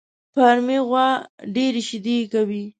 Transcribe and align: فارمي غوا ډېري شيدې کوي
فارمي 0.33 0.77
غوا 0.87 1.07
ډېري 1.55 1.81
شيدې 1.89 2.17
کوي 2.33 2.63